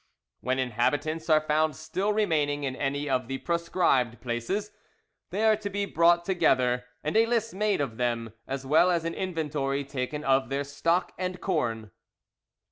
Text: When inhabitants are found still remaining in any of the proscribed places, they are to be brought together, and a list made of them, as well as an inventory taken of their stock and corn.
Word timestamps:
When 0.39 0.57
inhabitants 0.57 1.29
are 1.29 1.41
found 1.41 1.75
still 1.75 2.11
remaining 2.11 2.63
in 2.63 2.75
any 2.75 3.07
of 3.07 3.27
the 3.27 3.37
proscribed 3.37 4.19
places, 4.19 4.71
they 5.29 5.43
are 5.45 5.55
to 5.57 5.69
be 5.69 5.85
brought 5.85 6.25
together, 6.25 6.85
and 7.03 7.15
a 7.15 7.27
list 7.27 7.53
made 7.53 7.81
of 7.81 7.97
them, 7.97 8.33
as 8.47 8.65
well 8.65 8.89
as 8.89 9.05
an 9.05 9.13
inventory 9.13 9.83
taken 9.83 10.23
of 10.23 10.49
their 10.49 10.63
stock 10.63 11.11
and 11.19 11.39
corn. 11.39 11.91